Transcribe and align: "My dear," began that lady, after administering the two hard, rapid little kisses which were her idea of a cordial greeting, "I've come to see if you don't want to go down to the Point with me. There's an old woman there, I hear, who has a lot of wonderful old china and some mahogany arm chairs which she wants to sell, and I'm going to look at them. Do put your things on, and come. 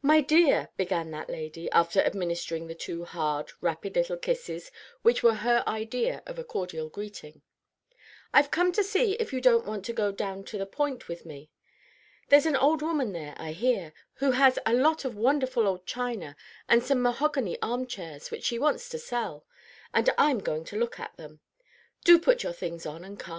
"My 0.00 0.22
dear," 0.22 0.70
began 0.78 1.10
that 1.10 1.28
lady, 1.28 1.70
after 1.72 2.00
administering 2.00 2.68
the 2.68 2.74
two 2.74 3.04
hard, 3.04 3.52
rapid 3.60 3.96
little 3.96 4.16
kisses 4.16 4.70
which 5.02 5.22
were 5.22 5.34
her 5.34 5.62
idea 5.66 6.22
of 6.24 6.38
a 6.38 6.42
cordial 6.42 6.88
greeting, 6.88 7.42
"I've 8.32 8.50
come 8.50 8.72
to 8.72 8.82
see 8.82 9.12
if 9.16 9.30
you 9.30 9.42
don't 9.42 9.66
want 9.66 9.84
to 9.84 9.92
go 9.92 10.10
down 10.10 10.44
to 10.44 10.56
the 10.56 10.64
Point 10.64 11.06
with 11.06 11.26
me. 11.26 11.50
There's 12.30 12.46
an 12.46 12.56
old 12.56 12.80
woman 12.80 13.12
there, 13.12 13.34
I 13.36 13.52
hear, 13.52 13.92
who 14.14 14.30
has 14.30 14.58
a 14.64 14.72
lot 14.72 15.04
of 15.04 15.16
wonderful 15.18 15.66
old 15.66 15.84
china 15.84 16.34
and 16.66 16.82
some 16.82 17.02
mahogany 17.02 17.60
arm 17.60 17.86
chairs 17.86 18.30
which 18.30 18.44
she 18.44 18.58
wants 18.58 18.88
to 18.88 18.98
sell, 18.98 19.44
and 19.92 20.08
I'm 20.16 20.38
going 20.38 20.64
to 20.64 20.78
look 20.78 20.98
at 20.98 21.14
them. 21.18 21.40
Do 22.04 22.18
put 22.18 22.42
your 22.42 22.54
things 22.54 22.86
on, 22.86 23.04
and 23.04 23.20
come. 23.20 23.36